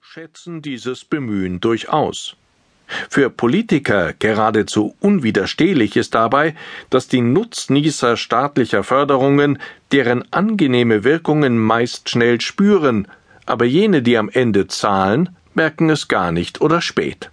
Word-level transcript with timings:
Schätzen 0.00 0.62
dieses 0.62 1.04
Bemühen 1.04 1.60
durchaus. 1.60 2.36
Für 3.08 3.30
Politiker 3.30 4.12
geradezu 4.12 4.94
unwiderstehlich 5.00 5.96
ist 5.96 6.14
dabei, 6.14 6.54
dass 6.90 7.08
die 7.08 7.20
Nutznießer 7.22 8.16
staatlicher 8.16 8.84
Förderungen 8.84 9.58
deren 9.90 10.30
angenehme 10.32 11.02
Wirkungen 11.02 11.58
meist 11.58 12.10
schnell 12.10 12.40
spüren, 12.40 13.08
aber 13.46 13.64
jene, 13.64 14.02
die 14.02 14.18
am 14.18 14.28
Ende 14.28 14.68
zahlen, 14.68 15.30
merken 15.54 15.90
es 15.90 16.06
gar 16.08 16.30
nicht 16.30 16.60
oder 16.60 16.80
spät. 16.80 17.30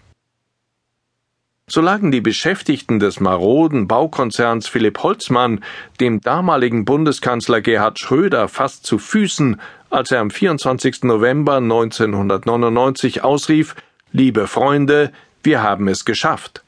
So 1.71 1.81
lagen 1.81 2.11
die 2.11 2.20
Beschäftigten 2.20 2.99
des 2.99 3.20
maroden 3.20 3.88
Baukonzerns 3.88 4.68
Philipp 4.68 5.04
Holzmann 5.04 5.63
dem 5.99 6.19
damaligen 6.19 6.83
Bundeskanzler 6.83 7.61
Gerhard 7.61 7.99
Schröder 7.99 8.47
fast 8.47 8.88
zu 8.88 8.97
Füßen, 8.97 9.61
als 9.91 10.09
er 10.09 10.21
am 10.21 10.32
24. 10.32 11.04
November 11.04 11.57
1999 11.57 13.23
ausrief, 13.23 13.75
Liebe 14.11 14.47
Freunde, 14.47 15.11
wir 15.43 15.61
haben 15.61 15.87
es 15.87 16.05
geschafft. 16.05 16.63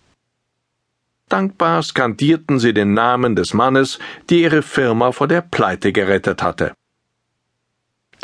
Dankbar 1.30 1.82
skandierten 1.82 2.60
sie 2.60 2.74
den 2.74 2.94
Namen 2.94 3.36
des 3.36 3.56
Mannes, 3.56 3.98
der 4.30 4.38
ihre 4.38 4.62
Firma 4.62 5.12
vor 5.14 5.28
der 5.28 5.42
Pleite 5.42 5.92
gerettet 5.92 6.44
hatte. 6.44 6.74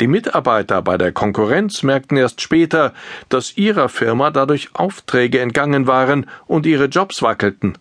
Die 0.00 0.06
Mitarbeiter 0.06 0.80
bei 0.80 0.96
der 0.96 1.10
Konkurrenz 1.10 1.82
merkten 1.82 2.16
erst 2.16 2.40
später, 2.40 2.94
dass 3.28 3.56
ihrer 3.56 3.88
Firma 3.88 4.30
dadurch 4.30 4.70
Aufträge 4.74 5.40
entgangen 5.40 5.88
waren 5.88 6.26
und 6.46 6.66
ihre 6.66 6.84
Jobs 6.84 7.20
wackelten, 7.20 7.76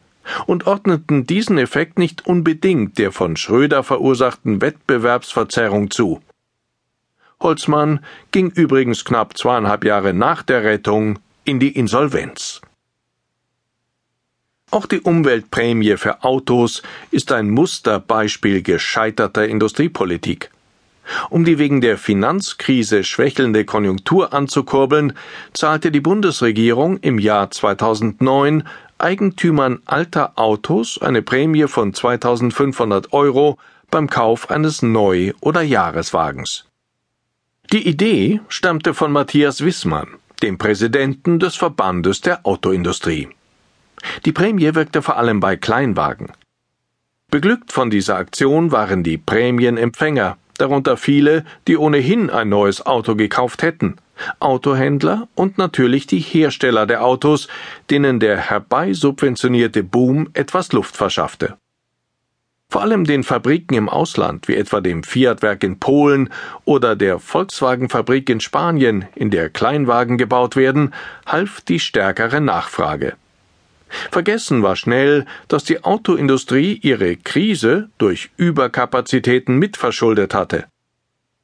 und 0.47 0.65
ordneten 0.65 1.27
diesen 1.27 1.57
Effekt 1.57 1.99
nicht 1.99 2.25
unbedingt 2.25 2.97
der 2.97 3.11
von 3.11 3.37
Schröder 3.37 3.83
verursachten 3.83 4.61
Wettbewerbsverzerrung 4.61 5.91
zu. 5.91 6.21
Holzmann 7.39 8.03
ging 8.31 8.49
übrigens 8.49 9.05
knapp 9.05 9.37
zweieinhalb 9.37 9.85
Jahre 9.85 10.13
nach 10.13 10.41
der 10.41 10.63
Rettung 10.63 11.19
in 11.43 11.59
die 11.59 11.75
Insolvenz. 11.75 12.61
Auch 14.71 14.87
die 14.87 14.99
Umweltprämie 14.99 15.95
für 15.97 16.23
Autos 16.23 16.81
ist 17.11 17.31
ein 17.31 17.49
Musterbeispiel 17.51 18.63
gescheiterter 18.63 19.47
Industriepolitik. 19.47 20.49
Um 21.29 21.45
die 21.45 21.57
wegen 21.57 21.81
der 21.81 21.97
Finanzkrise 21.97 23.03
schwächelnde 23.03 23.65
Konjunktur 23.65 24.33
anzukurbeln, 24.33 25.13
zahlte 25.53 25.91
die 25.91 26.01
Bundesregierung 26.01 26.97
im 26.97 27.19
Jahr 27.19 27.51
2009 27.51 28.63
Eigentümern 28.97 29.79
alter 29.85 30.37
Autos 30.37 30.99
eine 31.01 31.21
Prämie 31.21 31.67
von 31.67 31.93
2500 31.93 33.13
Euro 33.13 33.57
beim 33.91 34.09
Kauf 34.09 34.49
eines 34.49 34.81
Neu- 34.81 35.33
oder 35.39 35.61
Jahreswagens. 35.61 36.65
Die 37.71 37.87
Idee 37.87 38.41
stammte 38.47 38.93
von 38.93 39.11
Matthias 39.11 39.63
Wissmann, 39.63 40.07
dem 40.41 40.57
Präsidenten 40.57 41.39
des 41.39 41.55
Verbandes 41.55 42.21
der 42.21 42.45
Autoindustrie. 42.45 43.29
Die 44.25 44.31
Prämie 44.31 44.73
wirkte 44.73 45.01
vor 45.01 45.17
allem 45.17 45.39
bei 45.39 45.57
Kleinwagen. 45.57 46.31
Beglückt 47.29 47.73
von 47.73 47.89
dieser 47.89 48.15
Aktion 48.15 48.71
waren 48.71 49.03
die 49.03 49.17
Prämienempfänger, 49.17 50.37
darunter 50.57 50.97
viele, 50.97 51.45
die 51.67 51.77
ohnehin 51.77 52.29
ein 52.29 52.49
neues 52.49 52.85
Auto 52.85 53.15
gekauft 53.15 53.61
hätten, 53.63 53.97
Autohändler 54.39 55.27
und 55.35 55.57
natürlich 55.57 56.07
die 56.07 56.19
Hersteller 56.19 56.85
der 56.85 57.03
Autos, 57.03 57.47
denen 57.89 58.19
der 58.19 58.37
herbeisubventionierte 58.37 59.83
Boom 59.83 60.29
etwas 60.33 60.71
Luft 60.71 60.97
verschaffte. 60.97 61.57
Vor 62.69 62.81
allem 62.81 63.05
den 63.05 63.23
Fabriken 63.23 63.75
im 63.75 63.87
Ausland, 63.87 64.49
wie 64.49 64.55
etwa 64.55 64.81
dem 64.81 65.03
Fiat-Werk 65.03 65.63
in 65.63 65.79
Polen 65.79 66.29
oder 66.65 66.97
der 66.97 67.17
Volkswagen-Fabrik 67.17 68.29
in 68.29 68.41
Spanien, 68.41 69.05
in 69.15 69.31
der 69.31 69.49
Kleinwagen 69.49 70.17
gebaut 70.17 70.57
werden, 70.57 70.93
half 71.25 71.61
die 71.61 71.79
stärkere 71.79 72.41
Nachfrage. 72.41 73.15
Vergessen 74.11 74.63
war 74.63 74.75
schnell, 74.75 75.25
dass 75.47 75.63
die 75.63 75.83
Autoindustrie 75.83 76.79
ihre 76.81 77.15
Krise 77.15 77.89
durch 77.97 78.29
Überkapazitäten 78.37 79.57
mitverschuldet 79.57 80.33
hatte. 80.33 80.65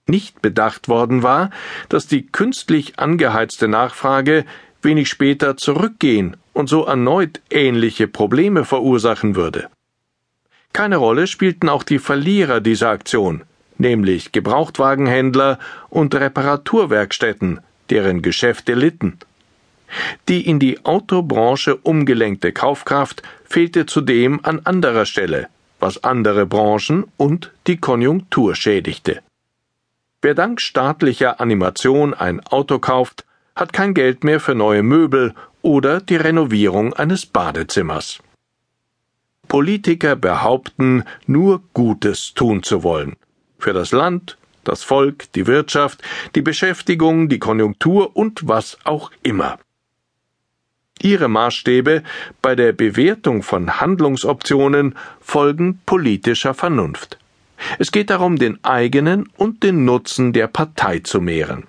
Nicht 0.05 0.41
bedacht 0.41 0.89
worden 0.89 1.23
war, 1.23 1.49
dass 1.89 2.07
die 2.07 2.25
künstlich 2.25 2.99
angeheizte 2.99 3.67
Nachfrage 3.67 4.45
wenig 4.81 5.07
später 5.07 5.55
zurückgehen 5.55 6.35
und 6.51 6.67
so 6.67 6.85
erneut 6.85 7.41
ähnliche 7.49 8.07
Probleme 8.07 8.65
verursachen 8.65 9.35
würde. 9.35 9.69
Keine 10.73 10.97
Rolle 10.97 11.27
spielten 11.27 11.69
auch 11.69 11.83
die 11.83 11.99
Verlierer 11.99 12.59
dieser 12.59 12.89
Aktion, 12.89 13.43
nämlich 13.77 14.31
Gebrauchtwagenhändler 14.31 15.59
und 15.89 16.15
Reparaturwerkstätten, 16.15 17.61
deren 17.89 18.21
Geschäfte 18.21 18.73
litten. 18.73 19.19
Die 20.27 20.47
in 20.47 20.59
die 20.59 20.85
Autobranche 20.85 21.75
umgelenkte 21.75 22.51
Kaufkraft 22.51 23.21
fehlte 23.45 23.85
zudem 23.85 24.39
an 24.43 24.61
anderer 24.63 25.05
Stelle, 25.05 25.47
was 25.79 26.03
andere 26.03 26.45
Branchen 26.45 27.05
und 27.17 27.51
die 27.67 27.77
Konjunktur 27.77 28.55
schädigte. 28.55 29.21
Wer 30.21 30.35
dank 30.35 30.61
staatlicher 30.61 31.41
Animation 31.41 32.13
ein 32.13 32.39
Auto 32.39 32.79
kauft, 32.79 33.25
hat 33.55 33.73
kein 33.73 33.93
Geld 33.93 34.23
mehr 34.23 34.39
für 34.39 34.55
neue 34.55 34.81
Möbel 34.81 35.35
oder 35.61 35.99
die 35.99 36.15
Renovierung 36.15 36.93
eines 36.93 37.25
Badezimmers. 37.25 38.19
Politiker 39.47 40.15
behaupten, 40.15 41.03
nur 41.27 41.61
Gutes 41.73 42.33
tun 42.33 42.63
zu 42.63 42.83
wollen. 42.83 43.17
Für 43.59 43.73
das 43.73 43.91
Land, 43.91 44.37
das 44.63 44.83
Volk, 44.83 45.31
die 45.33 45.45
Wirtschaft, 45.45 46.01
die 46.35 46.41
Beschäftigung, 46.41 47.27
die 47.27 47.39
Konjunktur 47.39 48.15
und 48.15 48.47
was 48.47 48.77
auch 48.85 49.11
immer 49.21 49.59
ihre 51.01 51.27
Maßstäbe 51.27 52.03
bei 52.41 52.55
der 52.55 52.73
Bewertung 52.73 53.43
von 53.43 53.79
Handlungsoptionen 53.79 54.95
folgen 55.19 55.81
politischer 55.85 56.53
Vernunft. 56.53 57.17
Es 57.79 57.91
geht 57.91 58.09
darum, 58.09 58.37
den 58.37 58.63
eigenen 58.63 59.29
und 59.37 59.63
den 59.63 59.85
Nutzen 59.85 60.33
der 60.33 60.47
Partei 60.47 60.99
zu 60.99 61.21
mehren. 61.21 61.67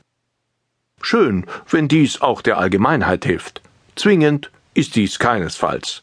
Schön, 1.01 1.47
wenn 1.69 1.89
dies 1.89 2.21
auch 2.21 2.41
der 2.43 2.59
Allgemeinheit 2.59 3.25
hilft. 3.25 3.61
Zwingend 3.95 4.51
ist 4.75 4.97
dies 4.97 5.19
keinesfalls. 5.19 6.03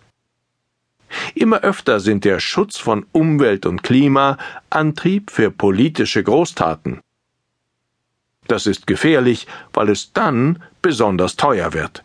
Immer 1.36 1.62
öfter 1.62 2.00
sind 2.00 2.24
der 2.24 2.40
Schutz 2.40 2.78
von 2.78 3.06
Umwelt 3.12 3.66
und 3.66 3.84
Klima 3.84 4.38
Antrieb 4.70 5.32
für 5.32 5.52
politische 5.52 6.24
Großtaten. 6.24 7.02
Das 8.48 8.66
ist 8.66 8.88
gefährlich, 8.88 9.48
weil 9.74 9.90
es 9.90 10.14
dann 10.14 10.64
besonders 10.82 11.36
teuer 11.36 11.74
wird. 11.74 12.04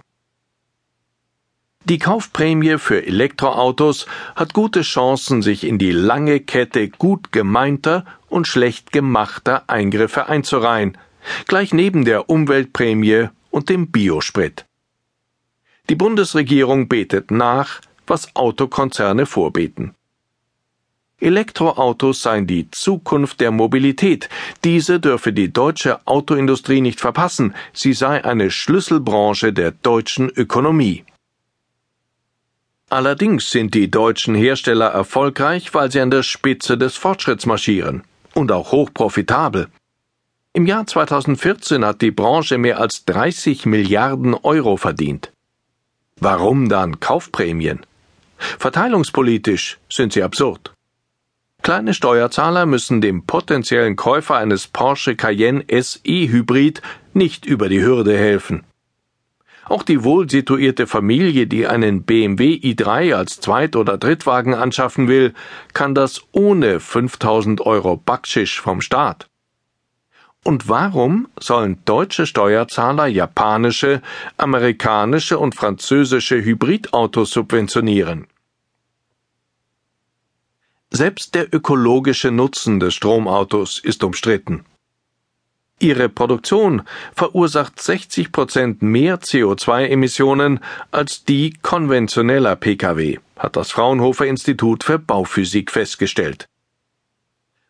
Die 1.89 1.99
Kaufprämie 1.99 2.79
für 2.79 3.07
Elektroautos 3.07 4.07
hat 4.35 4.55
gute 4.55 4.83
Chancen, 4.83 5.41
sich 5.41 5.63
in 5.63 5.79
die 5.79 5.93
lange 5.93 6.41
Kette 6.41 6.89
gut 6.89 7.31
gemeinter 7.31 8.05
und 8.29 8.49
schlecht 8.49 8.91
gemachter 8.91 9.63
Eingriffe 9.69 10.29
einzureihen, 10.29 10.99
gleich 11.47 11.73
neben 11.73 12.05
der 12.05 12.29
Umweltprämie 12.29 13.29
und 13.51 13.69
dem 13.69 13.93
Biosprit. 13.93 14.67
Die 15.89 15.95
Bundesregierung 15.95 16.89
betet 16.89 17.31
nach, 17.31 17.81
was 18.09 18.35
Autokonzerne 18.35 19.25
vorbeten. 19.25 19.95
Elektroautos 21.21 22.21
seien 22.21 22.49
die 22.49 22.69
Zukunft 22.73 23.41
der 23.41 23.53
Mobilität. 23.53 24.29
Diese 24.65 24.99
dürfe 24.99 25.33
die 25.33 25.53
deutsche 25.53 26.05
Autoindustrie 26.05 26.81
nicht 26.81 26.99
verpassen. 26.99 27.55
Sie 27.73 27.93
sei 27.93 28.25
eine 28.25 28.51
Schlüsselbranche 28.51 29.53
der 29.53 29.71
deutschen 29.71 30.29
Ökonomie. 30.31 31.05
Allerdings 32.89 33.51
sind 33.51 33.75
die 33.75 33.91
deutschen 33.91 34.37
Hersteller 34.37 34.87
erfolgreich, 34.87 35.75
weil 35.75 35.91
sie 35.91 36.01
an 36.01 36.11
der 36.11 36.23
Spitze 36.23 36.79
des 36.79 36.97
Fortschritts 36.97 37.45
marschieren 37.45 38.05
und 38.35 38.53
auch 38.53 38.71
hochprofitabel. 38.71 39.69
Im 40.53 40.67
Jahr 40.67 40.87
2014 40.87 41.85
hat 41.85 42.01
die 42.01 42.13
Branche 42.13 42.59
mehr 42.59 42.79
als 42.79 43.05
30 43.05 43.67
Milliarden 43.67 44.35
Euro 44.35 44.77
verdient. 44.77 45.33
Warum 46.21 46.69
dann 46.69 47.01
Kaufprämien? 47.01 47.85
Verteilungspolitisch 48.39 49.79
sind 49.91 50.13
sie 50.13 50.23
absurd. 50.23 50.73
Kleine 51.63 51.93
Steuerzahler 51.93 52.67
müssen 52.67 53.01
dem 53.01 53.27
potenziellen 53.27 53.97
Käufer 53.97 54.37
eines 54.37 54.69
Porsche 54.69 55.17
Cayenne 55.17 55.65
SE 55.69 56.01
Hybrid 56.05 56.81
nicht 57.13 57.45
über 57.45 57.69
die 57.69 57.83
Hürde 57.83 58.17
helfen. 58.17 58.63
Auch 59.69 59.83
die 59.83 60.05
wohl 60.05 60.31
situierte 60.31 60.87
Familie, 60.87 61.49
die 61.49 61.67
einen 61.67 62.05
BMW 62.05 62.55
i3 62.55 63.15
als 63.15 63.41
Zweit- 63.41 63.75
oder 63.75 63.99
Drittwagen 63.99 64.55
anschaffen 64.55 65.09
will, 65.09 65.35
kann 65.73 65.93
das 65.95 66.23
ohne 66.31 66.79
5000 66.79 67.61
Euro 67.63 67.97
Backschisch 67.97 68.61
vom 68.61 68.81
Staat. 68.81 69.29
Und 70.45 70.69
warum 70.69 71.27
sollen 71.41 71.79
deutsche 71.85 72.27
Steuerzahler 72.27 73.09
japanische, 73.09 74.03
amerikanische 74.37 75.37
und 75.41 75.57
französische 75.57 76.45
Hybridautos 76.45 77.33
subventionieren? 77.33 78.29
Selbst 80.91 81.35
der 81.35 81.53
ökologische 81.53 82.31
Nutzen 82.31 82.79
des 82.79 82.95
Stromautos 82.95 83.81
ist 83.81 84.05
umstritten. 84.05 84.65
Ihre 85.79 86.09
Produktion 86.09 86.83
verursacht 87.15 87.83
60 87.83 88.33
Prozent 88.33 88.81
mehr 88.81 89.21
CO2-Emissionen 89.21 90.61
als 90.91 91.25
die 91.25 91.53
konventioneller 91.61 92.57
Pkw, 92.57 93.19
hat 93.37 93.57
das 93.57 93.73
Fraunhofer 93.73 94.27
Institut 94.27 94.85
für 94.85 94.99
Bauphysik 94.99 95.71
festgestellt. 95.71 96.49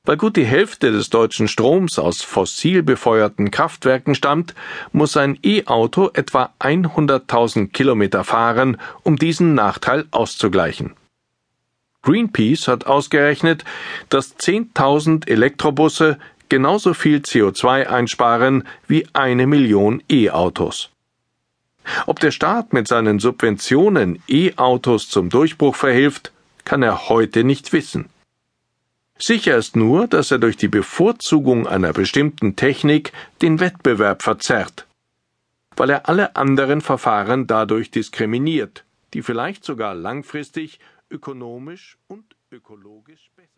Weil 0.04 0.18
gut 0.18 0.36
die 0.36 0.44
Hälfte 0.44 0.92
des 0.92 1.10
deutschen 1.10 1.48
Stroms 1.48 1.98
aus 1.98 2.22
fossil 2.22 2.84
befeuerten 2.84 3.50
Kraftwerken 3.50 4.14
stammt, 4.14 4.54
muss 4.92 5.16
ein 5.16 5.36
E-Auto 5.42 6.10
etwa 6.14 6.50
100.000 6.60 7.72
Kilometer 7.72 8.22
fahren, 8.22 8.76
um 9.02 9.16
diesen 9.16 9.54
Nachteil 9.54 10.04
auszugleichen. 10.12 10.94
Greenpeace 12.02 12.68
hat 12.68 12.86
ausgerechnet, 12.86 13.64
dass 14.10 14.38
10.000 14.38 15.28
Elektrobusse 15.28 16.18
genauso 16.48 16.94
viel 16.94 17.19
CO2 17.19 17.87
einsparen 17.87 18.64
wie 18.87 19.06
eine 19.12 19.46
Million 19.46 20.02
E-Autos. 20.10 20.90
Ob 22.06 22.20
der 22.20 22.31
Staat 22.31 22.72
mit 22.72 22.88
seinen 22.88 23.19
Subventionen 23.20 24.22
E-Autos 24.28 25.08
zum 25.08 25.31
Durchbruch 25.31 25.76
verhilft, 25.76 26.32
kann 26.64 26.82
er 26.82 27.08
heute 27.08 27.44
nicht 27.44 27.72
wissen. 27.72 28.08
Sicher 29.19 29.56
ist 29.56 29.76
nur, 29.76 30.08
dass 30.08 30.31
er 30.31 30.38
durch 30.38 30.56
die 30.56 30.69
Bevorzugung 30.69 31.66
einer 31.66 31.93
bestimmten 31.93 32.54
Technik 32.54 33.12
den 33.40 33.60
Wettbewerb 33.60 34.22
verzerrt, 34.22 34.87
weil 35.75 35.90
er 35.90 36.08
alle 36.08 36.37
anderen 36.37 36.82
Verfahren 36.82 37.46
dadurch 37.46 37.90
diskriminiert, 37.90 38.84
die 39.14 39.22
vielleicht 39.22 39.64
sogar 39.64 39.94
langfristig 39.94 40.81
ökonomisch 41.10 41.96
und 42.08 42.25
ökologisch 42.50 43.31
besser 43.37 43.55